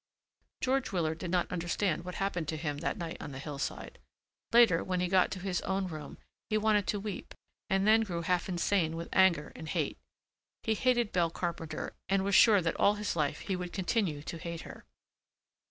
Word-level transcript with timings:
George 0.61 0.91
Willard 0.91 1.19
did 1.19 1.29
not 1.29 1.51
understand 1.51 2.03
what 2.03 2.15
happened 2.15 2.47
to 2.47 2.57
him 2.57 2.79
that 2.79 2.97
night 2.97 3.17
on 3.21 3.33
the 3.33 3.37
hillside. 3.37 3.99
Later, 4.51 4.83
when 4.83 4.99
he 4.99 5.07
got 5.07 5.29
to 5.29 5.39
his 5.39 5.61
own 5.61 5.85
room, 5.87 6.17
he 6.49 6.57
wanted 6.57 6.87
to 6.87 6.99
weep 6.99 7.35
and 7.69 7.85
then 7.85 8.01
grew 8.01 8.23
half 8.23 8.49
insane 8.49 8.95
with 8.95 9.09
anger 9.13 9.51
and 9.55 9.69
hate. 9.69 9.99
He 10.63 10.73
hated 10.73 11.11
Belle 11.11 11.29
Carpenter 11.29 11.93
and 12.09 12.23
was 12.23 12.33
sure 12.33 12.63
that 12.63 12.75
all 12.77 12.95
his 12.95 13.15
life 13.15 13.41
he 13.41 13.55
would 13.55 13.73
continue 13.73 14.23
to 14.23 14.39
hate 14.39 14.61
her. 14.61 14.85